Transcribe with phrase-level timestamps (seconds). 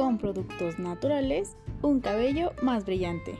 [0.00, 3.34] con productos naturales, un cabello más brillante.